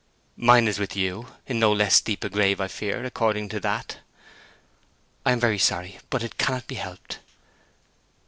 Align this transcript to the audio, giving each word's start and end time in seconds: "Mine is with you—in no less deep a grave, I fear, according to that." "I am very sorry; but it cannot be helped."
"Mine 0.37 0.67
is 0.67 0.79
with 0.79 0.95
you—in 0.95 1.59
no 1.59 1.71
less 1.71 2.01
deep 2.01 2.23
a 2.23 2.29
grave, 2.31 2.59
I 2.59 2.67
fear, 2.67 3.05
according 3.05 3.49
to 3.49 3.59
that." 3.59 3.99
"I 5.23 5.31
am 5.31 5.39
very 5.39 5.59
sorry; 5.59 5.99
but 6.09 6.23
it 6.23 6.39
cannot 6.39 6.65
be 6.65 6.73
helped." 6.73 7.19